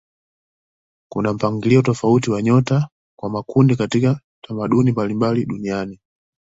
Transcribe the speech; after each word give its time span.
Kuna 1.11 1.33
mpangilio 1.33 1.81
tofauti 1.81 2.31
wa 2.31 2.41
nyota 2.41 2.89
kwa 3.19 3.29
makundi 3.29 3.75
katika 3.75 4.19
tamaduni 4.43 4.91
mbalimbali 4.91 5.45
duniani. 5.45 5.99